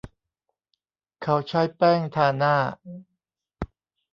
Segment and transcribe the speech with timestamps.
[1.23, 2.55] เขาใช้แป้งทาหน้า